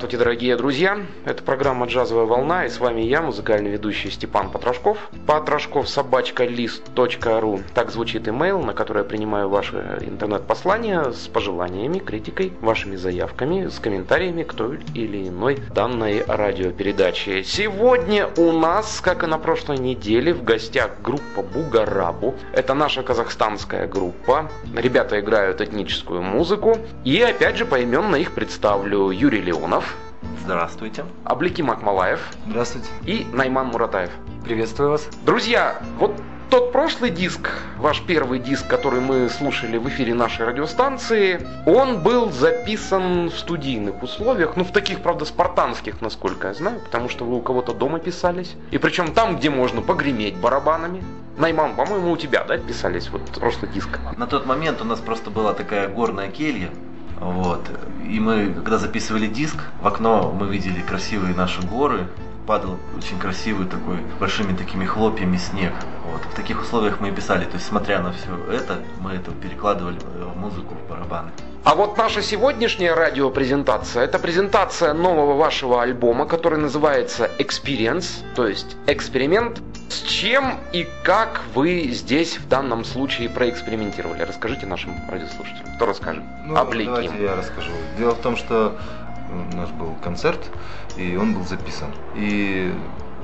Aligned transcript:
Здравствуйте, 0.00 0.24
дорогие 0.24 0.56
друзья! 0.56 0.98
Это 1.26 1.42
программа 1.42 1.84
«Джазовая 1.84 2.24
волна» 2.24 2.64
и 2.64 2.70
с 2.70 2.80
вами 2.80 3.02
я, 3.02 3.20
музыкальный 3.20 3.70
ведущий 3.70 4.08
Степан 4.08 4.50
Потрошков. 4.50 4.96
Потрошков 5.26 5.90
собачка 5.90 6.46
лист.ру 6.46 7.60
Так 7.74 7.90
звучит 7.90 8.26
имейл, 8.26 8.62
на 8.62 8.72
который 8.72 9.02
я 9.02 9.04
принимаю 9.04 9.50
ваши 9.50 9.76
интернет-послания 10.00 11.12
с 11.12 11.28
пожеланиями, 11.28 11.98
критикой, 11.98 12.54
вашими 12.62 12.96
заявками, 12.96 13.68
с 13.68 13.78
комментариями 13.78 14.42
к 14.42 14.54
той 14.54 14.80
или 14.94 15.28
иной 15.28 15.58
данной 15.74 16.24
радиопередаче. 16.26 17.44
Сегодня 17.44 18.26
у 18.38 18.52
нас, 18.52 19.02
как 19.02 19.22
и 19.22 19.26
на 19.26 19.36
прошлой 19.36 19.76
неделе, 19.76 20.32
в 20.32 20.42
гостях 20.44 20.92
группа 21.02 21.42
Бугарабу. 21.42 22.36
Это 22.54 22.72
наша 22.72 23.02
казахстанская 23.02 23.86
группа. 23.86 24.50
Ребята 24.74 25.20
играют 25.20 25.60
этническую 25.60 26.22
музыку. 26.22 26.78
И 27.04 27.20
опять 27.20 27.58
же 27.58 27.66
поименно 27.66 28.16
их 28.16 28.32
представлю. 28.32 29.10
Юрий 29.10 29.42
Леон 29.42 29.60
Леонов. 29.60 29.89
Здравствуйте. 30.44 31.04
Абликим 31.24 31.70
Акмалаев. 31.70 32.20
Здравствуйте. 32.46 32.88
И 33.04 33.26
Найман 33.32 33.68
Муратаев. 33.68 34.10
Приветствую 34.44 34.90
вас. 34.90 35.08
Друзья, 35.24 35.80
вот 35.98 36.12
тот 36.50 36.72
прошлый 36.72 37.10
диск, 37.10 37.50
ваш 37.78 38.02
первый 38.02 38.40
диск, 38.40 38.66
который 38.66 39.00
мы 39.00 39.28
слушали 39.28 39.76
в 39.76 39.88
эфире 39.88 40.14
нашей 40.14 40.46
радиостанции, 40.46 41.46
он 41.64 42.02
был 42.02 42.32
записан 42.32 43.30
в 43.30 43.38
студийных 43.38 44.02
условиях, 44.02 44.56
ну 44.56 44.64
в 44.64 44.72
таких, 44.72 45.00
правда, 45.00 45.24
спартанских, 45.24 46.00
насколько 46.00 46.48
я 46.48 46.54
знаю, 46.54 46.80
потому 46.80 47.08
что 47.08 47.24
вы 47.24 47.36
у 47.36 47.40
кого-то 47.40 47.72
дома 47.72 48.00
писались. 48.00 48.56
И 48.72 48.78
причем 48.78 49.14
там, 49.14 49.36
где 49.36 49.48
можно 49.48 49.80
погреметь 49.80 50.36
барабанами. 50.36 51.04
Найман, 51.38 51.76
по-моему, 51.76 52.10
у 52.10 52.16
тебя, 52.16 52.44
да, 52.44 52.58
писались 52.58 53.08
вот 53.10 53.22
прошлый 53.38 53.70
диск? 53.70 54.00
На 54.16 54.26
тот 54.26 54.44
момент 54.44 54.80
у 54.82 54.84
нас 54.84 54.98
просто 54.98 55.30
была 55.30 55.54
такая 55.54 55.88
горная 55.88 56.30
келья, 56.30 56.70
вот. 57.20 57.70
И 58.08 58.18
мы, 58.18 58.52
когда 58.52 58.78
записывали 58.78 59.26
диск, 59.26 59.62
в 59.80 59.86
окно 59.86 60.32
мы 60.32 60.48
видели 60.48 60.80
красивые 60.80 61.34
наши 61.34 61.60
горы, 61.62 62.08
падал 62.46 62.78
очень 62.96 63.18
красивый 63.18 63.66
такой, 63.66 63.98
большими 64.18 64.56
такими 64.56 64.84
хлопьями 64.84 65.36
снег. 65.36 65.72
Вот. 66.10 66.22
В 66.22 66.34
таких 66.34 66.62
условиях 66.62 66.98
мы 67.00 67.08
и 67.08 67.12
писали. 67.12 67.44
То 67.44 67.54
есть, 67.54 67.66
смотря 67.66 68.02
на 68.02 68.12
все 68.12 68.36
это, 68.50 68.80
мы 69.00 69.12
это 69.12 69.30
перекладывали 69.32 69.98
в 69.98 70.36
музыку, 70.36 70.74
в 70.74 70.90
барабаны. 70.90 71.30
А 71.62 71.74
вот 71.74 71.98
наша 71.98 72.22
сегодняшняя 72.22 72.94
радиопрезентация– 72.94 74.04
это 74.04 74.18
презентация 74.18 74.94
нового 74.94 75.34
вашего 75.34 75.82
альбома, 75.82 76.24
который 76.24 76.58
называется 76.58 77.30
Experience, 77.38 78.24
то 78.34 78.48
есть 78.48 78.76
эксперимент. 78.86 79.60
С 79.90 80.00
чем 80.00 80.58
и 80.72 80.86
как 81.04 81.42
вы 81.54 81.88
здесь 81.90 82.38
в 82.38 82.48
данном 82.48 82.84
случае 82.84 83.28
проэкспериментировали? 83.28 84.22
Расскажите 84.22 84.64
нашим 84.64 84.94
радиослушателям. 85.10 85.74
Кто 85.76 85.84
расскажет? 85.84 86.22
Ну, 86.46 86.56
Облики. 86.56 86.86
давайте 86.86 87.22
я 87.22 87.36
расскажу. 87.36 87.72
Дело 87.98 88.14
в 88.14 88.20
том, 88.20 88.36
что 88.36 88.78
у 89.30 89.56
нас 89.56 89.68
был 89.70 89.94
концерт, 90.02 90.40
и 90.96 91.14
он 91.16 91.34
был 91.34 91.44
записан. 91.44 91.90
И 92.14 92.72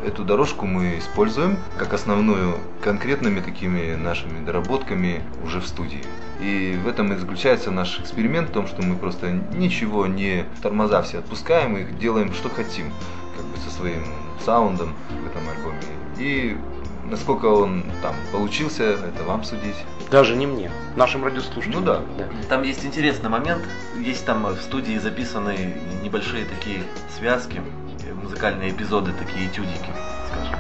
эту 0.05 0.25
дорожку 0.25 0.67
мы 0.67 0.99
используем 0.99 1.59
как 1.79 1.93
основную 1.93 2.59
конкретными 2.83 3.41
такими 3.41 3.95
нашими 3.95 4.45
доработками 4.45 5.23
уже 5.45 5.61
в 5.61 5.67
студии. 5.67 6.03
И 6.41 6.79
в 6.83 6.89
этом 6.89 7.13
и 7.13 7.17
заключается 7.17 7.71
наш 7.71 7.99
эксперимент, 8.01 8.51
в 8.51 8.53
том, 8.53 8.67
что 8.67 8.83
мы 8.83 8.97
просто 8.97 9.31
ничего 9.31 10.07
не 10.07 10.45
тормоза 10.63 11.03
все 11.03 11.19
отпускаем, 11.19 11.77
и 11.77 11.85
делаем, 11.93 12.33
что 12.35 12.49
хотим, 12.49 12.93
как 13.37 13.45
бы 13.47 13.57
со 13.59 13.71
своим 13.71 14.05
саундом 14.45 14.95
в 15.09 15.27
этом 15.27 15.43
альбоме. 15.49 15.81
И 16.19 16.57
насколько 17.11 17.47
он 17.47 17.85
там 18.03 18.15
получился, 18.33 18.85
это 18.85 19.23
вам 19.25 19.45
судить. 19.45 19.77
Даже 20.11 20.37
не 20.37 20.47
мне, 20.47 20.71
нашим 20.95 21.25
радиослушателям. 21.25 21.81
Ну 21.81 21.87
да. 21.87 22.03
да. 22.19 22.29
Там 22.49 22.63
есть 22.63 22.85
интересный 22.85 23.29
момент, 23.29 23.63
есть 23.99 24.25
там 24.25 24.45
в 24.45 24.61
студии 24.61 24.99
записаны 24.99 25.75
небольшие 26.03 26.45
такие 26.45 26.83
связки, 27.17 27.61
музыкальные 28.15 28.71
эпизоды, 28.71 29.13
такие 29.13 29.49
этюдики, 29.49 29.91
скажем 30.31 30.59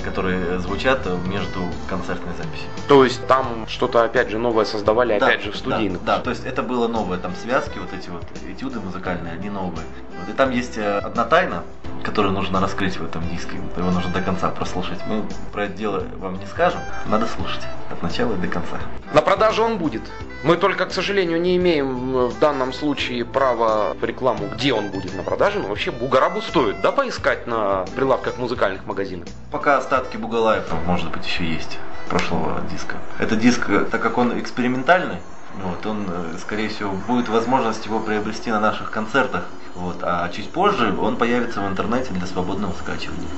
которые 0.00 0.58
звучат 0.60 1.06
между 1.26 1.60
концертной 1.88 2.34
записью. 2.34 2.68
То 2.88 3.04
есть 3.04 3.26
там 3.26 3.66
что-то 3.68 4.02
опять 4.02 4.30
же 4.30 4.38
новое 4.38 4.64
создавали, 4.64 5.18
да, 5.18 5.26
опять 5.26 5.42
же 5.42 5.52
в 5.52 5.56
студийных. 5.56 6.02
Да, 6.04 6.16
да, 6.16 6.22
то 6.22 6.30
есть 6.30 6.44
это 6.44 6.62
было 6.62 6.88
новое, 6.88 7.18
там 7.18 7.34
связки, 7.36 7.78
вот 7.78 7.92
эти 7.92 8.08
вот 8.08 8.24
этюды 8.48 8.80
музыкальные, 8.80 9.34
они 9.34 9.50
новые. 9.50 9.86
Вот, 10.18 10.28
и 10.28 10.32
там 10.32 10.50
есть 10.50 10.78
э, 10.78 10.98
одна 10.98 11.24
тайна, 11.24 11.64
которую 12.10 12.34
нужно 12.34 12.58
раскрыть 12.60 12.96
в 12.96 13.04
этом 13.04 13.22
диске. 13.28 13.56
Его 13.76 13.90
нужно 13.92 14.10
до 14.12 14.20
конца 14.20 14.48
прослушать. 14.48 14.98
Мы 15.06 15.22
про 15.52 15.66
это 15.66 15.74
дело 15.74 16.04
вам 16.18 16.40
не 16.40 16.46
скажем, 16.46 16.80
надо 17.06 17.28
слушать 17.28 17.62
от 17.88 18.02
начала 18.02 18.32
и 18.34 18.36
до 18.36 18.48
конца. 18.48 18.78
На 19.14 19.22
продажу 19.22 19.62
он 19.62 19.78
будет. 19.78 20.02
Мы 20.42 20.56
только, 20.56 20.86
к 20.86 20.92
сожалению, 20.92 21.40
не 21.40 21.56
имеем 21.56 22.16
э, 22.16 22.26
в 22.26 22.38
данном 22.40 22.72
случае 22.72 23.24
права 23.24 23.96
рекламу, 24.02 24.48
где 24.52 24.72
он 24.72 24.88
будет 24.88 25.14
на 25.14 25.22
продаже, 25.22 25.60
но 25.60 25.68
вообще 25.68 25.92
Бугарабу 25.92 26.40
стоит, 26.40 26.80
да, 26.80 26.90
поискать 26.90 27.46
на 27.46 27.84
прилавках 27.94 28.38
музыкальных 28.38 28.86
магазинов? 28.86 29.28
Пока 29.52 29.78
остатки 29.78 30.16
Бугалаев, 30.16 30.64
может 30.86 31.12
быть, 31.12 31.24
еще 31.24 31.44
есть 31.44 31.78
прошлого 32.08 32.60
диска. 32.72 32.96
Это 33.20 33.36
диск, 33.36 33.70
э, 33.70 33.84
так 33.88 34.02
как 34.02 34.18
он 34.18 34.36
экспериментальный, 34.40 35.18
вот, 35.62 35.86
он, 35.86 36.06
э, 36.08 36.38
скорее 36.40 36.70
всего, 36.70 36.90
будет 37.06 37.28
возможность 37.28 37.86
его 37.86 38.00
приобрести 38.00 38.50
на 38.50 38.58
наших 38.58 38.90
концертах. 38.90 39.44
Вот, 39.74 39.96
а 40.02 40.28
чуть 40.30 40.50
позже 40.50 40.94
он 41.00 41.16
появится 41.16 41.60
в 41.60 41.68
интернете 41.68 42.12
для 42.12 42.26
свободного 42.26 42.72
скачивания. 42.74 43.28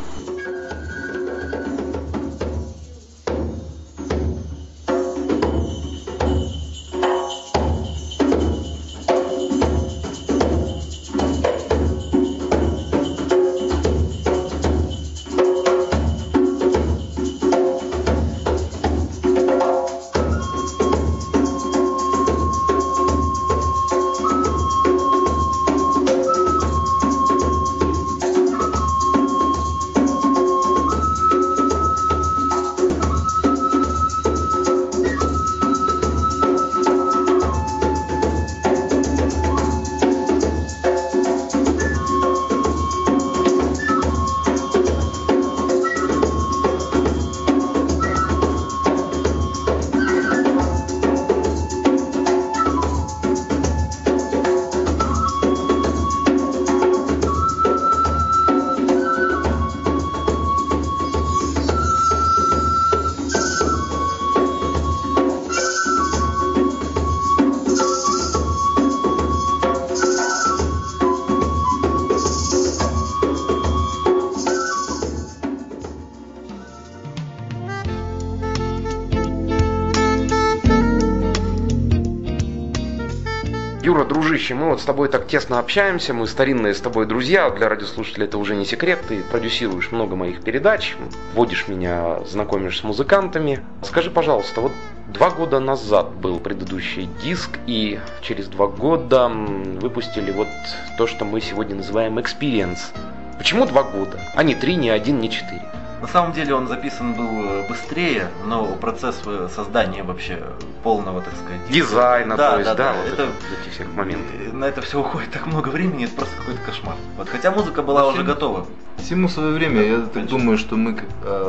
Дружище, 83.82 84.54
мы 84.54 84.70
вот 84.70 84.80
с 84.80 84.84
тобой 84.84 85.08
так 85.08 85.26
тесно 85.26 85.58
общаемся, 85.58 86.14
мы 86.14 86.26
старинные 86.26 86.72
с 86.72 86.80
тобой 86.80 87.06
друзья, 87.06 87.50
для 87.50 87.68
радиослушателей 87.68 88.26
это 88.26 88.38
уже 88.38 88.54
не 88.54 88.64
секрет, 88.64 89.00
ты 89.08 89.22
продюсируешь 89.22 89.90
много 89.90 90.14
моих 90.14 90.42
передач, 90.42 90.96
водишь 91.34 91.66
меня, 91.68 92.20
знакомишь 92.24 92.78
с 92.78 92.84
музыкантами. 92.84 93.60
Скажи, 93.82 94.10
пожалуйста, 94.10 94.60
вот 94.60 94.72
два 95.08 95.30
года 95.30 95.58
назад 95.58 96.12
был 96.12 96.38
предыдущий 96.38 97.08
диск, 97.22 97.58
и 97.66 97.98
через 98.22 98.46
два 98.46 98.68
года 98.68 99.28
выпустили 99.28 100.30
вот 100.30 100.48
то, 100.96 101.06
что 101.06 101.24
мы 101.24 101.40
сегодня 101.40 101.76
называем 101.76 102.18
Experience. 102.18 102.94
Почему 103.36 103.66
два 103.66 103.82
года, 103.82 104.20
а 104.34 104.44
не 104.44 104.54
три, 104.54 104.76
не 104.76 104.90
один, 104.90 105.18
не 105.18 105.28
четыре? 105.28 105.62
На 106.03 106.09
самом 106.09 106.33
деле 106.33 106.53
он 106.54 106.66
записан 106.66 107.15
был 107.15 107.45
э, 107.45 107.69
быстрее, 107.69 108.28
но 108.45 108.66
процесс 108.75 109.22
э, 109.25 109.49
создания 109.54 110.03
вообще 110.03 110.43
полного, 110.83 111.22
так 111.22 111.33
сказать, 111.34 111.60
дизайна, 111.71 112.37
да, 112.37 112.51
то 112.51 112.59
есть, 112.59 112.71
да, 112.71 112.75
да, 112.75 112.93
да, 112.93 112.99
вот 112.99 113.13
это, 113.13 113.22
этих 113.63 113.72
всех 113.72 113.87
моментов. 113.95 114.53
На 114.53 114.65
это 114.65 114.83
все 114.83 114.99
уходит 114.99 115.31
так 115.31 115.47
много 115.47 115.69
времени, 115.69 116.07
это 116.07 116.16
просто 116.16 116.37
какой-то 116.37 116.60
кошмар. 116.63 116.97
Вот, 117.16 117.28
хотя 117.28 117.53
музыка 117.53 117.83
была 117.83 118.03
Вообще, 118.03 118.21
уже 118.21 118.27
готова. 118.27 118.66
Всему 118.99 119.28
свое 119.28 119.53
время, 119.53 119.77
да, 119.77 119.83
я 119.83 120.01
так 120.01 120.27
думаю, 120.27 120.59
что 120.59 120.75
мы 120.75 120.99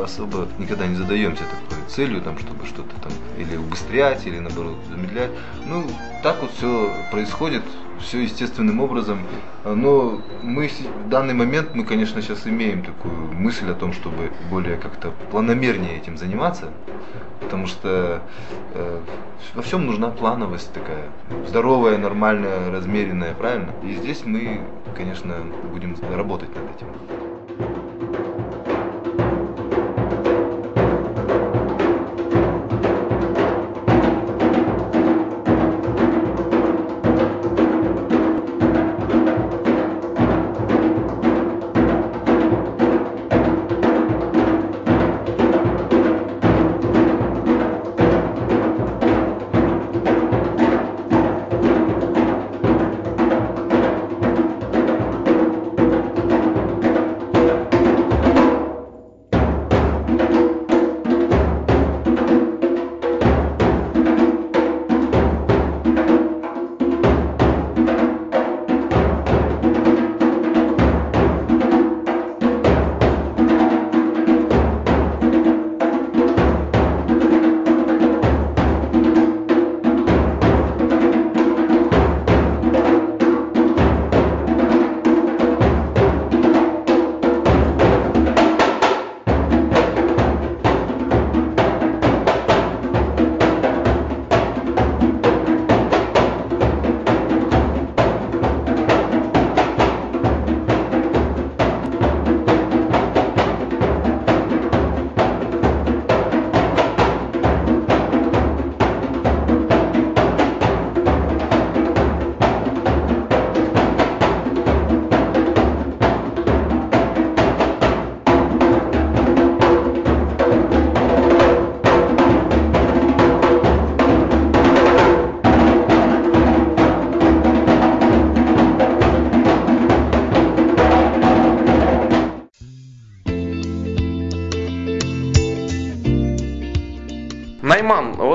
особо 0.04 0.46
никогда 0.58 0.86
не 0.86 0.94
задаемся 0.94 1.42
такой 1.42 1.84
целью, 1.88 2.22
там, 2.22 2.38
чтобы 2.38 2.64
что-то 2.64 2.94
там 3.02 3.12
или 3.36 3.56
убыстрять, 3.56 4.24
или 4.24 4.38
наоборот 4.38 4.76
замедлять. 4.88 5.30
Ну, 5.66 5.84
так 6.24 6.40
вот 6.40 6.52
все 6.52 6.90
происходит, 7.10 7.62
все 8.00 8.22
естественным 8.22 8.80
образом. 8.80 9.18
Но 9.62 10.22
мы 10.42 10.68
в 10.68 11.08
данный 11.10 11.34
момент, 11.34 11.74
мы, 11.74 11.84
конечно, 11.84 12.22
сейчас 12.22 12.46
имеем 12.46 12.82
такую 12.82 13.14
мысль 13.32 13.70
о 13.70 13.74
том, 13.74 13.92
чтобы 13.92 14.32
более 14.50 14.78
как-то 14.78 15.12
планомернее 15.30 15.98
этим 15.98 16.16
заниматься, 16.16 16.70
потому 17.40 17.66
что 17.66 18.22
э, 18.72 19.00
во 19.54 19.62
всем 19.62 19.84
нужна 19.84 20.08
плановость 20.08 20.72
такая, 20.72 21.10
здоровая, 21.46 21.98
нормальная, 21.98 22.70
размеренная, 22.70 23.34
правильно? 23.34 23.72
И 23.82 23.92
здесь 23.92 24.24
мы, 24.24 24.62
конечно, 24.96 25.34
будем 25.70 25.94
работать 26.10 26.48
над 26.56 26.74
этим. 26.74 27.33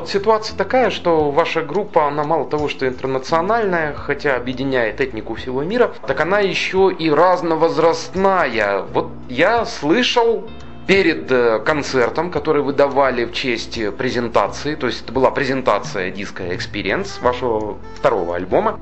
Ситуация 0.10 0.58
такая, 0.58 0.90
что 0.90 1.32
ваша 1.32 1.62
группа, 1.62 2.08
она 2.08 2.24
мало 2.24 2.50
того, 2.50 2.68
что 2.68 2.88
интернациональная, 2.88 3.94
хотя 3.94 4.36
объединяет 4.36 5.00
этнику 5.00 5.36
всего 5.36 5.64
мира, 5.64 5.94
так 6.08 6.20
она 6.20 6.40
еще 6.40 6.92
и 6.92 7.10
разновозрастная. 7.10 8.82
Вот 8.92 9.10
я 9.30 9.66
слышал 9.66 10.50
перед 10.88 11.32
э, 11.32 11.60
концертом, 11.60 12.32
который 12.32 12.64
вы 12.64 12.74
давали 12.74 13.26
в 13.26 13.32
честь 13.32 13.80
презентации, 13.96 14.74
то 14.74 14.88
есть 14.88 15.04
это 15.04 15.14
была 15.14 15.30
презентация 15.30 16.10
диска 16.10 16.44
Experience 16.48 17.22
вашего 17.22 17.78
второго 17.96 18.36
альбома, 18.36 18.80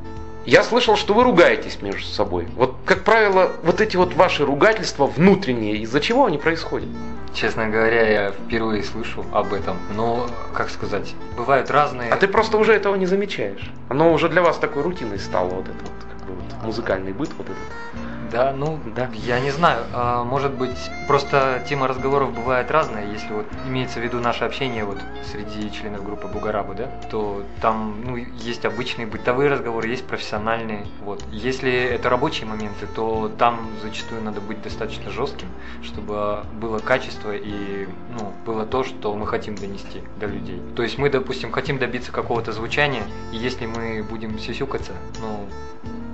я 0.48 0.64
слышал, 0.64 0.96
что 0.96 1.14
вы 1.14 1.26
ругаетесь 1.26 1.82
между 1.82 2.08
собой. 2.08 2.48
Вот, 2.56 2.78
как 2.86 3.04
правило, 3.04 3.52
вот 3.64 3.82
эти 3.82 3.98
вот 3.98 4.14
ваши 4.14 4.46
ругательства 4.46 5.06
внутренние, 5.06 5.76
из-за 5.80 6.00
чего 6.00 6.26
они 6.26 6.38
происходят? 6.38 6.88
Честно 7.34 7.68
говоря, 7.68 8.10
я 8.10 8.32
впервые 8.32 8.82
слышу 8.82 9.26
об 9.34 9.54
этом. 9.54 9.78
Но, 9.94 10.26
как 10.54 10.70
сказать, 10.70 11.14
бывают 11.36 11.70
разные... 11.70 12.12
А 12.12 12.16
ты 12.16 12.30
просто 12.30 12.58
уже 12.58 12.74
этого 12.74 12.96
не 12.96 13.06
замечаешь. 13.06 13.70
Оно 13.90 14.14
уже 14.14 14.30
для 14.30 14.42
вас 14.42 14.58
такой 14.58 14.84
рутиной 14.84 15.20
стало, 15.20 15.50
вот 15.50 15.66
это 15.66 15.80
вот, 15.84 16.10
как 16.10 16.28
бы 16.28 16.34
вот 16.36 16.64
музыкальный 16.64 17.12
быт 17.12 17.30
вот 17.38 17.48
этот. 17.48 18.07
Да, 18.32 18.54
ну, 18.54 18.80
да. 18.96 19.10
я 19.14 19.40
не 19.40 19.52
знаю. 19.52 19.84
А, 19.94 20.24
может 20.24 20.54
быть, 20.54 20.78
просто 21.08 21.64
тема 21.68 21.88
разговоров 21.88 22.34
бывает 22.34 22.70
разная. 22.72 23.06
Если 23.12 23.32
вот 23.34 23.46
имеется 23.68 24.00
в 24.00 24.04
виду 24.04 24.20
наше 24.20 24.44
общение 24.44 24.86
вот 24.86 24.98
среди 25.32 25.72
членов 25.72 26.04
группы 26.04 26.28
Бугарабы, 26.28 26.76
да, 26.76 26.88
то 27.10 27.44
там 27.62 28.02
ну, 28.04 28.16
есть 28.16 28.66
обычные 28.66 29.08
бытовые 29.08 29.50
разговоры, 29.50 29.88
есть 29.88 30.06
профессиональные. 30.06 30.86
Вот. 31.02 31.24
Если 31.32 31.72
это 31.72 32.10
рабочие 32.10 32.48
моменты, 32.48 32.88
то 32.96 33.32
там 33.38 33.70
зачастую 33.82 34.22
надо 34.22 34.42
быть 34.42 34.62
достаточно 34.62 35.10
жестким, 35.12 35.48
чтобы 35.84 36.44
было 36.54 36.80
качество 36.80 37.32
и 37.34 37.88
ну, 38.18 38.34
было 38.46 38.66
то, 38.66 38.84
что 38.84 39.14
мы 39.16 39.28
хотим 39.28 39.56
донести 39.56 40.02
до 40.20 40.26
людей. 40.26 40.62
То 40.76 40.84
есть 40.84 40.98
мы, 40.98 41.10
допустим, 41.10 41.52
хотим 41.52 41.78
добиться 41.78 42.12
какого-то 42.12 42.52
звучания, 42.52 43.04
и 43.32 43.38
если 43.38 43.66
мы 43.66 44.04
будем 44.04 44.40
сюсюкаться, 44.40 44.94
ну, 45.22 45.48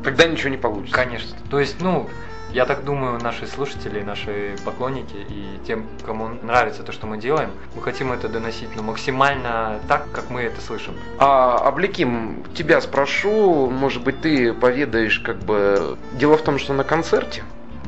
Тогда 0.03 0.25
ничего 0.25 0.49
не 0.49 0.57
получится. 0.57 0.95
Конечно. 0.95 1.29
То 1.49 1.59
есть, 1.59 1.81
ну, 1.81 2.09
я 2.53 2.65
так 2.65 2.83
думаю, 2.85 3.19
наши 3.19 3.47
слушатели, 3.47 4.01
наши 4.01 4.55
поклонники 4.63 5.15
и 5.27 5.59
тем, 5.65 5.87
кому 6.05 6.29
нравится 6.43 6.83
то, 6.83 6.91
что 6.91 7.07
мы 7.07 7.17
делаем, 7.17 7.49
мы 7.75 7.81
хотим 7.81 8.11
это 8.11 8.29
доносить 8.29 8.69
ну, 8.75 8.83
максимально 8.83 9.79
так, 9.87 10.11
как 10.11 10.29
мы 10.29 10.41
это 10.41 10.61
слышим. 10.61 10.93
А, 11.17 11.57
Обликим, 11.67 12.43
тебя 12.55 12.79
спрошу, 12.79 13.71
может 13.71 14.03
быть, 14.03 14.21
ты 14.21 14.53
поведаешь, 14.53 15.19
как 15.19 15.39
бы... 15.39 15.97
Дело 16.13 16.37
в 16.37 16.43
том, 16.43 16.59
что 16.59 16.73
на 16.73 16.83
концерте 16.83 17.43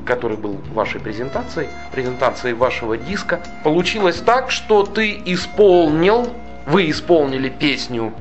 который 0.05 0.37
был 0.37 0.59
вашей 0.71 1.01
презентацией, 1.01 1.67
презентацией 1.91 2.53
вашего 2.53 2.95
диска, 2.95 3.41
получилось 3.63 4.17
так, 4.17 4.51
что 4.51 4.83
ты 4.83 5.19
исполнил, 5.25 6.31
вы 6.67 6.91
исполнили 6.91 7.49
песню 7.49 8.13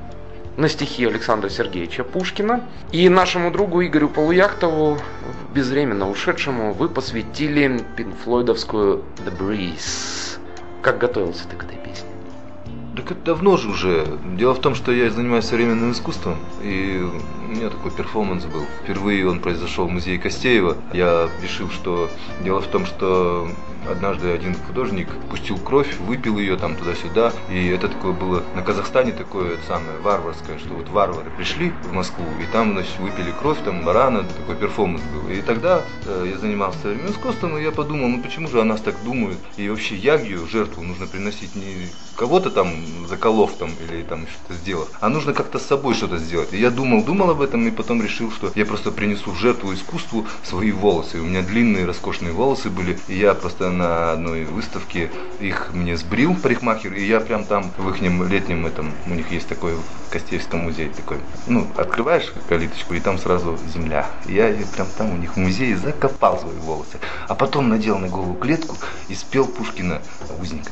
на 0.57 0.69
стихи 0.69 1.05
Александра 1.05 1.49
Сергеевича 1.49 2.05
Пушкина. 2.05 2.63
И 2.93 3.09
нашему 3.09 3.51
другу 3.51 3.85
Игорю 3.85 4.09
Полуяхтову, 4.09 4.99
безвременно 5.55 6.09
ушедшему, 6.09 6.73
вы 6.73 6.89
посвятили 6.89 7.81
пинфлойдовскую 7.97 9.05
The 9.25 9.37
Breeze. 9.37 10.39
Как 10.83 10.99
готовился 10.99 11.49
ты 11.49 11.57
к 11.57 11.65
этой 11.65 11.79
песне? 11.79 12.09
Так 12.97 13.11
это 13.11 13.21
давно 13.25 13.57
же 13.57 13.71
уже. 13.71 14.07
Дело 14.37 14.55
в 14.55 14.61
том, 14.61 14.75
что 14.75 14.93
я 14.93 15.11
занимаюсь 15.11 15.47
современным 15.47 15.93
искусством, 15.93 16.37
и 16.63 17.05
у 17.45 17.49
меня 17.49 17.69
такой 17.71 17.91
перформанс 17.91 18.45
был. 18.45 18.63
Впервые 18.83 19.29
он 19.29 19.41
произошел 19.41 19.87
в 19.87 19.91
музее 19.91 20.19
Кастеева. 20.19 20.77
Я 20.93 21.29
решил, 21.43 21.71
что 21.71 22.09
дело 22.43 22.61
в 22.61 22.67
том, 22.69 22.87
что 22.87 23.49
однажды 23.89 24.31
один 24.31 24.55
художник 24.55 25.09
пустил 25.31 25.59
кровь, 25.59 25.99
выпил 26.01 26.39
ее 26.39 26.57
там 26.57 26.77
туда-сюда, 26.77 27.33
и 27.51 27.69
это 27.69 27.89
такое 27.89 28.13
было 28.13 28.43
на 28.55 28.63
Казахстане 28.63 29.13
такое 29.13 29.59
самое 29.67 29.99
варварское, 29.99 30.59
что 30.59 30.75
вот 30.75 30.89
варвары 30.89 31.31
пришли 31.37 31.73
в 31.85 31.93
Москву, 31.93 32.25
и 32.41 32.53
там, 32.53 32.73
значит, 32.73 32.99
выпили 32.99 33.33
кровь, 33.41 33.59
там 33.65 33.85
барана, 33.85 34.25
такой 34.25 34.57
перформанс 34.57 35.03
был. 35.03 35.31
И 35.31 35.41
тогда 35.43 35.83
э, 36.07 36.31
я 36.33 36.39
занимался 36.39 36.79
современным 36.81 37.13
искусством, 37.13 37.59
и 37.59 37.63
я 37.63 37.73
подумал, 37.73 38.09
ну 38.09 38.23
почему 38.23 38.49
же 38.49 38.61
о 38.61 38.65
нас 38.65 38.81
так 38.81 38.95
думают, 39.05 39.39
и 39.57 39.69
вообще 39.69 39.97
ягью, 39.97 40.47
жертву 40.47 40.83
нужно 40.83 41.07
приносить 41.07 41.55
не 41.55 41.89
кого-то 42.17 42.51
там 42.51 42.69
заколов 43.09 43.53
там 43.59 43.71
или 43.89 44.03
там 44.03 44.27
что-то 44.27 44.55
сделав, 44.55 44.89
а 45.01 45.09
нужно 45.09 45.33
как-то 45.33 45.59
с 45.59 45.67
собой 45.67 45.95
что-то 45.95 46.19
сделать. 46.19 46.53
И 46.53 46.59
я 46.59 46.71
думал, 46.71 47.05
думал 47.05 47.31
об 47.31 47.41
этом, 47.41 47.67
и 47.67 47.71
потом 47.71 48.03
решил, 48.03 48.31
что 48.31 48.53
я 48.55 48.65
просто 48.65 48.91
принесу 48.91 49.31
в 49.31 49.37
жертву 49.37 49.75
искусству 49.75 50.27
свои 50.43 50.73
волосы. 50.73 51.21
У 51.21 51.25
меня 51.25 51.43
длинные 51.43 51.87
роскошные 51.87 52.33
волосы 52.33 52.71
были, 52.71 52.99
и 53.09 53.19
я 53.19 53.35
просто 53.35 53.69
на 53.75 54.13
одной 54.13 54.45
выставке 54.45 55.11
их 55.41 55.71
мне 55.75 55.97
сбрил 55.97 56.35
парикмахер, 56.35 56.95
и 56.95 57.05
я 57.05 57.21
прям 57.21 57.45
там 57.45 57.71
в 57.77 57.91
их 57.91 58.01
летнем 58.01 58.67
этом, 58.67 58.93
у 59.07 59.11
них 59.11 59.31
есть 59.31 59.49
такой 59.49 59.75
в 59.75 60.11
Костевском 60.11 60.61
музее 60.61 60.91
такой, 60.91 61.19
ну, 61.47 61.67
открываешь 61.77 62.33
калиточку, 62.49 62.95
и 62.95 63.01
там 63.01 63.19
сразу 63.19 63.59
земля. 63.73 64.07
Я 64.27 64.55
прям 64.75 64.87
там 64.97 65.13
у 65.13 65.17
них 65.17 65.35
в 65.35 65.37
музее 65.37 65.77
закопал 65.77 66.39
свои 66.39 66.57
волосы. 66.57 66.99
А 67.29 67.35
потом 67.35 67.69
надел 67.69 67.99
на 67.99 68.09
голову 68.09 68.35
клетку 68.35 68.77
и 69.09 69.15
спел 69.15 69.47
Пушкина 69.47 70.01
узника. 70.41 70.71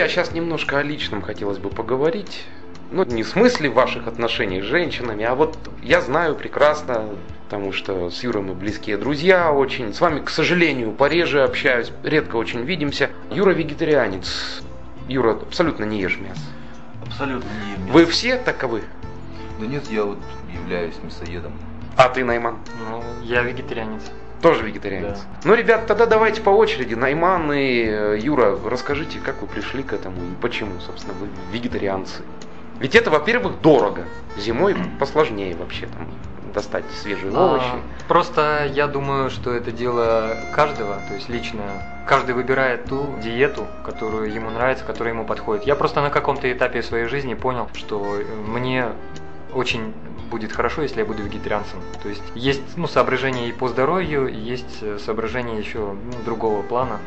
Друзья, 0.00 0.22
сейчас 0.22 0.32
немножко 0.32 0.78
о 0.78 0.82
личном 0.82 1.20
хотелось 1.20 1.58
бы 1.58 1.68
поговорить. 1.68 2.46
Ну, 2.90 3.04
не 3.04 3.22
в 3.22 3.28
смысле 3.28 3.68
ваших 3.68 4.06
отношений 4.06 4.62
с 4.62 4.64
женщинами, 4.64 5.26
а 5.26 5.34
вот 5.34 5.58
я 5.82 6.00
знаю 6.00 6.36
прекрасно, 6.36 7.10
потому 7.44 7.74
что 7.74 8.08
с 8.08 8.24
Юрой 8.24 8.42
мы 8.42 8.54
близкие 8.54 8.96
друзья 8.96 9.52
очень. 9.52 9.92
С 9.92 10.00
вами, 10.00 10.20
к 10.20 10.30
сожалению, 10.30 10.92
пореже 10.92 11.42
общаюсь, 11.42 11.92
редко 12.02 12.36
очень 12.36 12.62
видимся. 12.62 13.10
Юра 13.30 13.50
вегетарианец. 13.50 14.62
Юра 15.06 15.32
абсолютно 15.32 15.84
не 15.84 16.00
ешь 16.00 16.18
мясо. 16.18 16.40
Абсолютно 17.04 17.50
не 17.62 17.72
ем 17.72 17.80
мясо. 17.82 17.92
Вы 17.92 18.06
все 18.06 18.38
таковы? 18.38 18.80
Да 19.60 19.66
нет, 19.66 19.82
я 19.90 20.04
вот 20.04 20.18
являюсь 20.50 20.94
мясоедом. 21.02 21.52
А 21.98 22.08
ты, 22.08 22.24
Найман? 22.24 22.56
Ну, 22.88 23.04
я 23.22 23.42
вегетарианец. 23.42 24.04
Тоже 24.42 24.64
вегетарианец. 24.64 25.18
Да. 25.18 25.48
Ну, 25.48 25.54
ребят, 25.54 25.86
тогда 25.86 26.06
давайте 26.06 26.40
по 26.40 26.50
очереди. 26.50 26.94
Найман 26.94 27.52
и 27.52 27.84
э, 27.84 28.18
Юра, 28.20 28.58
расскажите, 28.64 29.18
как 29.18 29.42
вы 29.42 29.46
пришли 29.46 29.82
к 29.82 29.92
этому 29.92 30.16
и 30.16 30.34
почему, 30.40 30.80
собственно, 30.80 31.14
вы 31.14 31.28
вегетарианцы. 31.52 32.22
Ведь 32.78 32.94
это, 32.94 33.10
во-первых, 33.10 33.60
дорого. 33.60 34.04
Зимой 34.38 34.74
посложнее 34.98 35.54
вообще 35.54 35.86
там 35.86 36.08
достать 36.54 36.84
свежие 37.02 37.32
овощи. 37.32 37.64
А, 37.64 37.80
просто 38.08 38.68
я 38.72 38.86
думаю, 38.86 39.30
что 39.30 39.52
это 39.52 39.70
дело 39.70 40.36
каждого, 40.54 40.96
то 41.08 41.14
есть 41.14 41.28
лично 41.28 41.62
каждый 42.06 42.34
выбирает 42.34 42.86
ту 42.86 43.06
диету, 43.22 43.66
которую 43.84 44.32
ему 44.32 44.50
нравится, 44.50 44.84
которая 44.84 45.14
ему 45.14 45.24
подходит. 45.24 45.64
Я 45.64 45.76
просто 45.76 46.00
на 46.00 46.10
каком-то 46.10 46.50
этапе 46.50 46.82
своей 46.82 47.06
жизни 47.06 47.34
понял, 47.34 47.68
что 47.74 48.16
э, 48.16 48.24
мне 48.46 48.88
очень 49.52 49.92
будет 50.30 50.52
хорошо, 50.52 50.82
если 50.82 51.00
я 51.00 51.04
буду 51.04 51.22
вегетарианцем. 51.22 51.80
То 52.02 52.08
есть 52.08 52.22
есть 52.34 52.76
ну, 52.76 52.86
соображения 52.86 53.48
и 53.48 53.52
по 53.52 53.68
здоровью, 53.68 54.28
есть 54.32 54.78
э, 54.82 54.98
соображения 54.98 55.58
еще 55.58 55.78
ну, 55.78 56.12
другого 56.24 56.62
плана 56.62 56.98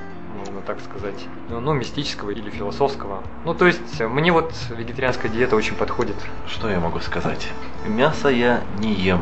можно 0.43 0.61
так 0.61 0.79
сказать, 0.81 1.25
ну, 1.49 1.59
ну, 1.59 1.73
мистического 1.73 2.31
или 2.31 2.49
философского. 2.49 3.23
Ну, 3.45 3.53
то 3.53 3.65
есть, 3.65 4.01
э, 4.01 4.07
мне 4.07 4.31
вот 4.31 4.53
вегетарианская 4.69 5.31
диета 5.31 5.55
очень 5.55 5.75
подходит. 5.75 6.15
Что 6.47 6.69
я 6.69 6.79
могу 6.79 6.99
сказать? 6.99 7.47
Мясо 7.85 8.29
я 8.29 8.61
не 8.79 8.93
ем. 8.93 9.21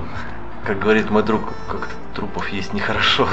Как 0.66 0.80
говорит 0.80 1.10
мой 1.10 1.24
друг, 1.24 1.42
как 1.68 1.90
трупов 2.16 2.50
есть 2.50 2.74
нехорошо. 2.74 3.28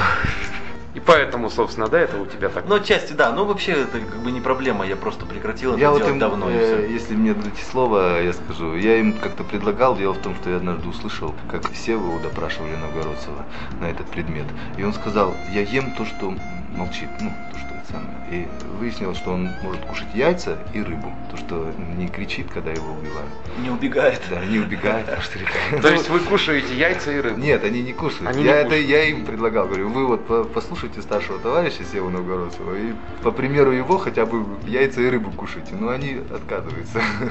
И 0.95 0.99
поэтому, 0.99 1.49
собственно, 1.49 1.87
да, 1.87 1.99
это 1.99 2.19
у 2.19 2.25
тебя 2.25 2.49
так. 2.49 2.65
Ну, 2.67 2.75
отчасти 2.75 3.13
да, 3.13 3.31
но 3.31 3.45
вообще 3.45 3.73
это 3.73 3.99
как 3.99 4.19
бы 4.21 4.31
не 4.31 4.41
проблема, 4.41 4.85
я 4.85 4.95
просто 4.95 5.25
прекратил 5.25 5.71
это 5.71 5.79
Я 5.79 5.91
вот 5.91 5.99
делать 5.99 6.13
им, 6.13 6.19
давно 6.19 6.49
и 6.49 6.53
э, 6.53 6.85
все. 6.85 6.93
если 6.93 7.15
мне 7.15 7.33
дадите 7.35 7.61
слово, 7.63 8.21
я 8.23 8.33
скажу. 8.33 8.75
Я 8.75 8.97
им 8.97 9.13
как-то 9.13 9.43
предлагал, 9.43 9.95
дело 9.95 10.13
в 10.13 10.19
том, 10.19 10.35
что 10.35 10.49
я 10.49 10.57
однажды 10.57 10.89
услышал, 10.89 11.35
как 11.49 11.63
Севу 11.75 12.19
допрашивали 12.19 12.75
Новгородцева 12.75 13.45
на 13.79 13.85
этот 13.85 14.07
предмет. 14.07 14.47
И 14.77 14.83
он 14.83 14.93
сказал, 14.93 15.35
я 15.51 15.61
ем 15.61 15.91
то, 15.91 16.05
что 16.05 16.33
молчит, 16.75 17.09
ну, 17.19 17.31
то, 17.51 17.57
что 17.59 17.67
это 17.75 17.91
самое. 17.91 18.09
И 18.29 18.47
выяснилось, 18.79 19.17
что 19.17 19.31
он 19.31 19.49
может 19.63 19.81
кушать 19.85 20.07
яйца 20.13 20.57
и 20.73 20.81
рыбу, 20.81 21.11
то, 21.31 21.37
что 21.37 21.71
не 21.97 22.07
кричит, 22.07 22.47
когда 22.51 22.71
его 22.71 22.93
убивают. 22.93 23.29
Не 23.61 23.69
убегает. 23.69 24.21
Да, 24.29 24.43
не 24.45 24.59
убегает, 24.59 25.07
что 25.21 25.39
река. 25.39 25.51
То 25.81 25.89
есть 25.89 26.09
вы 26.09 26.19
кушаете 26.19 26.75
яйца 26.75 27.11
и 27.11 27.19
рыбу? 27.19 27.39
Нет, 27.39 27.63
они 27.63 27.81
не 27.81 27.93
кушают. 27.93 28.35
Я, 28.37 28.57
это, 28.57 28.75
я 28.75 29.03
им 29.05 29.25
предлагал, 29.25 29.67
говорю, 29.67 29.89
вы 29.89 30.05
вот 30.07 30.27
по- 30.27 30.43
послушайте 30.43 31.01
старшего 31.01 31.39
товарища 31.39 31.83
Севу 31.91 32.09
Новгородцева 32.09 32.75
и 32.75 32.93
по 33.23 33.31
примеру 33.31 33.71
его 33.71 33.97
хотя 33.97 34.25
бы 34.25 34.45
яйца 34.67 35.01
и 35.01 35.09
рыбу 35.09 35.31
кушайте. 35.31 35.75
Но 35.75 35.89
они 35.89 36.21
отказываются. 36.33 37.01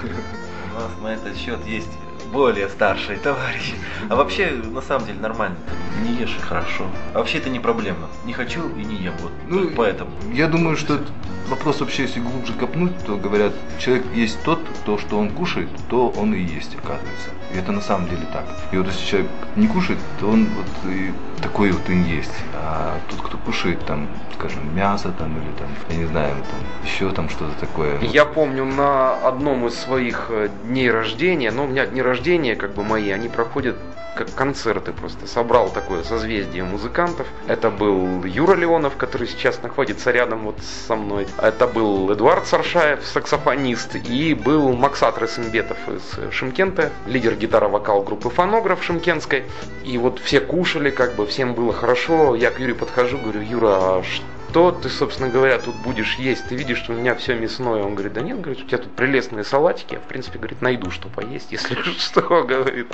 У 0.71 0.80
нас 0.80 0.90
на 1.02 1.14
этот 1.14 1.37
счет 1.37 1.59
есть 1.66 1.88
более 2.33 2.69
старшие 2.69 3.19
товарищи. 3.19 3.75
А 4.09 4.17
вообще, 4.17 4.51
на 4.51 4.81
самом 4.81 5.07
деле, 5.07 5.19
нормально. 5.21 5.57
Не 6.03 6.15
ешь 6.15 6.37
и 6.39 6.41
хорошо. 6.41 6.85
А 7.15 7.19
вообще 7.19 7.39
это 7.39 7.51
не 7.51 7.61
проблема. 7.61 8.09
Не 8.25 8.33
хочу 8.33 8.69
и 8.77 8.85
не 8.85 8.97
ем. 8.97 9.15
Вот. 9.21 9.33
Ну, 9.49 9.61
Только 9.61 9.77
поэтому. 9.77 10.11
Я 10.33 10.49
думаю, 10.49 10.77
что 10.77 10.95
этот 10.95 11.09
вопрос 11.49 11.81
вообще, 11.81 12.03
если 12.03 12.21
глубже 12.21 12.53
копнуть, 12.53 12.93
то 13.07 13.17
говорят, 13.17 13.53
человек 13.79 14.05
есть 14.15 14.43
тот, 14.45 14.61
то, 14.85 14.99
что 14.99 15.19
он 15.19 15.31
кушает, 15.31 15.69
то 15.89 16.09
он 16.11 16.35
и 16.35 16.41
есть, 16.41 16.75
оказывается. 16.77 17.31
И 17.53 17.59
это 17.59 17.73
на 17.73 17.81
самом 17.81 18.09
деле 18.09 18.27
так. 18.33 18.45
И 18.73 18.77
вот 18.77 18.87
если 18.87 19.05
человек 19.07 19.31
не 19.57 19.67
кушает, 19.67 19.99
то 20.21 20.29
он 20.29 20.47
вот 20.47 20.93
и 20.93 21.13
такой 21.43 21.71
вот 21.71 21.89
и 21.89 21.97
есть. 21.97 22.33
А 22.55 22.99
тот, 23.09 23.23
кто 23.23 23.39
кушает, 23.39 23.85
там, 23.87 24.09
скажем, 24.35 24.75
мясо 24.77 25.13
там 25.19 25.37
или 25.37 25.51
там, 25.59 25.69
я 25.89 25.97
не 25.97 26.05
знаю, 26.05 26.35
там, 26.37 26.61
еще 26.85 27.11
там 27.11 27.29
что-то 27.29 27.59
такое. 27.59 27.99
Я 28.01 28.25
помню 28.25 28.65
на 28.65 29.15
одном 29.27 29.67
из 29.67 29.75
своих 29.75 30.27
э, 30.29 30.49
дней 30.65 30.91
рождения, 30.91 31.51
но 31.51 31.65
у 31.65 31.69
меня 31.69 31.87
дни 31.87 32.03
рождения, 32.03 32.18
как 32.57 32.75
бы 32.75 32.83
мои, 32.83 33.11
они 33.11 33.29
проходят 33.29 33.77
как 34.19 34.35
концерты 34.35 34.93
просто. 34.93 35.29
Собрал 35.29 35.71
такое 35.71 36.03
созвездие 36.03 36.65
музыкантов. 36.65 37.27
Это 37.47 37.71
был 37.71 38.25
Юра 38.25 38.57
Леонов, 38.57 38.97
который 38.97 39.29
сейчас 39.29 39.63
находится 39.63 40.11
рядом 40.11 40.45
вот 40.45 40.57
со 40.87 40.97
мной. 40.97 41.29
Это 41.39 41.69
был 41.69 42.13
Эдуард 42.13 42.47
Саршаев, 42.47 43.05
саксофонист. 43.05 43.95
И 43.95 44.35
был 44.35 44.73
Максат 44.73 45.19
Ресенбетов 45.19 45.79
из 45.89 46.33
Шимкента, 46.35 46.91
лидер 47.07 47.37
гитара-вокал 47.37 48.03
группы 48.03 48.29
Фонограф 48.29 48.83
Шимкенской. 48.83 49.45
И 49.85 49.97
вот 49.99 50.19
все 50.19 50.41
кушали, 50.41 50.91
как 50.91 51.15
бы 51.15 51.25
всем 51.25 51.55
было 51.55 51.73
хорошо. 51.73 52.35
Я 52.35 52.51
к 52.51 52.59
Юре 52.59 52.75
подхожу, 52.75 53.19
говорю, 53.19 53.41
Юра, 53.41 53.99
а 53.99 54.03
что 54.03 54.25
ты, 54.52 54.88
собственно 54.88 55.28
говоря, 55.28 55.59
тут 55.59 55.76
будешь 55.76 56.14
есть? 56.17 56.49
Ты 56.49 56.57
видишь, 56.57 56.78
что 56.78 56.93
у 56.93 56.97
меня 56.97 57.14
все 57.14 57.35
мясное. 57.35 57.83
Он 57.83 57.95
говорит, 57.95 58.12
да 58.12 58.21
нет, 58.21 58.40
говорит, 58.40 58.64
у 58.64 58.67
тебя 58.67 58.78
тут 58.78 58.93
прелестные 58.93 59.45
салатики. 59.45 59.95
Я, 59.95 60.00
в 60.00 60.09
принципе, 60.09 60.38
говорит, 60.38 60.62
найду, 60.62 60.90
что 60.90 61.09
поесть, 61.09 61.52
если 61.52 61.75
что, 61.99 62.23
говорит. 62.23 62.88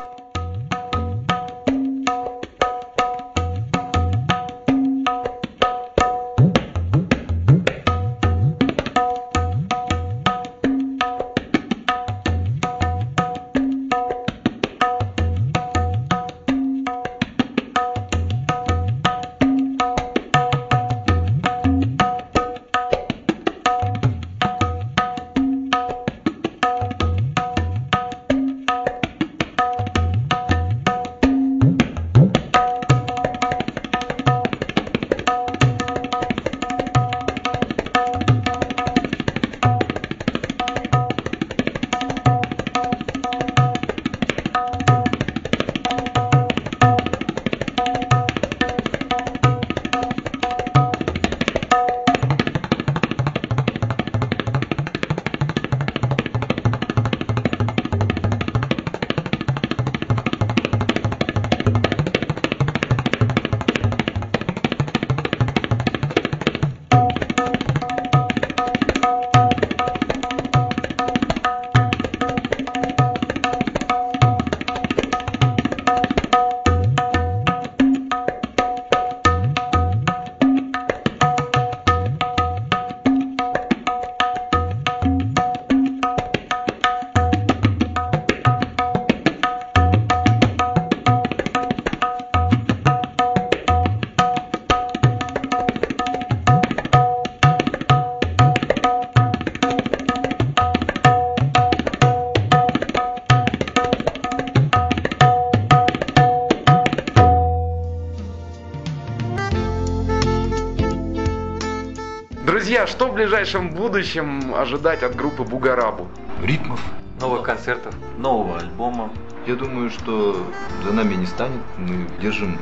Друзья, 112.44 112.86
что 112.86 113.08
в 113.08 113.14
ближайшем 113.14 113.70
будущем 113.70 114.54
ожидать 114.54 115.02
от 115.02 115.16
группы 115.16 115.44
Бугарабу? 115.44 116.08
Ритмов. 116.42 116.78
Новых 117.18 117.42
концертов. 117.42 117.94
Нового 118.18 118.59
альбома. 118.59 119.11
Я 119.46 119.54
думаю, 119.54 119.88
что 119.88 120.46
за 120.85 120.92
нами 120.92 121.14
не 121.14 121.24
станет. 121.24 121.62
Мы 121.78 122.07
держим 122.20 122.59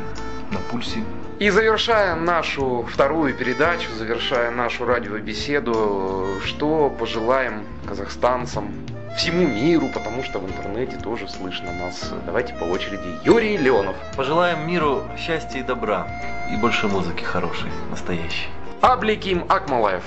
на 0.53 0.61
пульсе. 0.71 1.03
И 1.41 1.51
завершая 1.51 2.15
нашу 2.15 2.87
вторую 2.89 3.35
передачу, 3.35 3.91
завершая 3.99 4.53
нашу 4.53 4.85
радиобеседу, 4.85 6.29
что 6.45 6.89
пожелаем 6.89 7.65
казахстанцам, 7.85 8.73
всему 9.17 9.49
миру, 9.49 9.89
потому 9.93 10.23
что 10.23 10.39
в 10.39 10.49
интернете 10.49 10.97
тоже 10.97 11.29
слышно 11.29 11.73
нас. 11.73 12.13
Давайте 12.25 12.55
по 12.55 12.65
очереди. 12.65 13.19
Юрий 13.25 13.57
Леонов. 13.57 13.97
Пожелаем 14.17 14.65
миру 14.65 15.03
счастья 15.19 15.59
и 15.59 15.65
добра. 15.65 16.07
И 16.53 16.57
больше 16.57 16.87
музыки 16.87 17.25
хорошей, 17.25 17.71
настоящей. 17.91 18.47
Абликим 18.83 19.45
Акмалаев. 19.49 20.03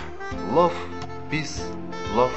Love, 0.52 0.74
peace, 1.32 1.62
love. 2.14 2.30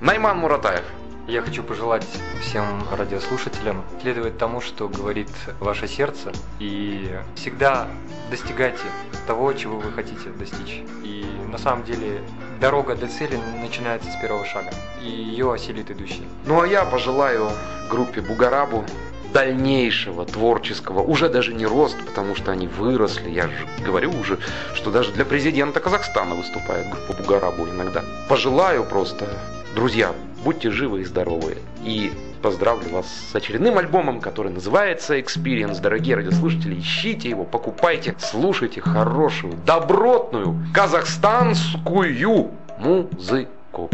Найман 0.00 0.36
Муратаев. 0.38 0.82
Я 1.28 1.42
хочу 1.42 1.62
пожелать 1.62 2.04
всем 2.40 2.64
радиослушателям 2.90 3.84
следовать 4.02 4.36
тому, 4.36 4.60
что 4.60 4.88
говорит 4.88 5.30
ваше 5.60 5.86
сердце, 5.86 6.32
и 6.58 7.16
всегда 7.36 7.86
достигайте 8.32 8.82
того, 9.28 9.52
чего 9.52 9.78
вы 9.78 9.92
хотите 9.92 10.30
достичь. 10.30 10.82
И 11.04 11.24
на 11.46 11.56
самом 11.56 11.84
деле 11.84 12.20
дорога 12.60 12.96
до 12.96 13.06
цели 13.06 13.38
начинается 13.62 14.10
с 14.10 14.16
первого 14.16 14.44
шага, 14.44 14.70
и 15.00 15.08
ее 15.08 15.52
осилит 15.52 15.88
идущий. 15.88 16.26
Ну 16.46 16.60
а 16.60 16.66
я 16.66 16.84
пожелаю 16.84 17.48
группе 17.88 18.20
Бугарабу 18.20 18.84
дальнейшего 19.32 20.24
творческого, 20.24 21.02
уже 21.02 21.28
даже 21.28 21.54
не 21.54 21.66
рост, 21.66 21.96
потому 22.04 22.34
что 22.34 22.52
они 22.52 22.66
выросли, 22.66 23.30
я 23.30 23.48
же 23.48 23.66
говорю 23.84 24.10
уже, 24.18 24.38
что 24.74 24.90
даже 24.90 25.12
для 25.12 25.24
президента 25.24 25.80
Казахстана 25.80 26.34
выступает 26.34 26.88
группа 26.88 27.22
Бугарабу 27.22 27.66
иногда. 27.68 28.02
Пожелаю 28.28 28.84
просто, 28.84 29.26
друзья, 29.74 30.12
будьте 30.44 30.70
живы 30.70 31.02
и 31.02 31.04
здоровы, 31.04 31.58
и 31.84 32.12
поздравлю 32.42 32.88
вас 32.90 33.06
с 33.30 33.34
очередным 33.34 33.78
альбомом, 33.78 34.20
который 34.20 34.50
называется 34.50 35.18
Experience. 35.18 35.80
Дорогие 35.80 36.16
радиослушатели, 36.16 36.78
ищите 36.78 37.28
его, 37.28 37.44
покупайте, 37.44 38.14
слушайте 38.18 38.80
хорошую, 38.80 39.54
добротную 39.66 40.58
казахстанскую 40.74 42.50
музыку. 42.78 43.90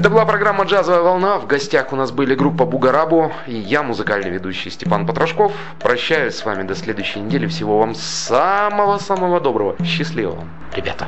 Это 0.00 0.08
была 0.08 0.24
программа 0.24 0.64
«Джазовая 0.64 1.02
волна». 1.02 1.36
В 1.36 1.46
гостях 1.46 1.92
у 1.92 1.96
нас 1.96 2.10
были 2.10 2.34
группа 2.34 2.64
«Бугарабу» 2.64 3.32
и 3.46 3.54
я, 3.54 3.82
музыкальный 3.82 4.30
ведущий 4.30 4.70
Степан 4.70 5.06
Потрошков. 5.06 5.52
Прощаюсь 5.78 6.36
с 6.36 6.44
вами 6.46 6.62
до 6.62 6.74
следующей 6.74 7.20
недели. 7.20 7.46
Всего 7.46 7.78
вам 7.78 7.94
самого-самого 7.94 9.42
доброго. 9.42 9.76
Счастливо 9.84 10.36
вам, 10.36 10.48
ребята. 10.74 11.06